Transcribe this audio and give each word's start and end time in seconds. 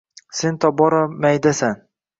Сен 0.37 0.53
тобора 0.61 1.03
майдасан 1.21 1.75